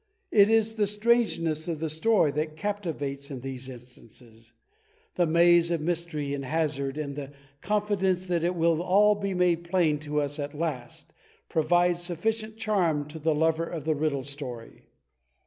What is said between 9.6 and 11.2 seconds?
plain to us at last,